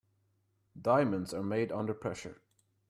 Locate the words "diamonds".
0.81-1.31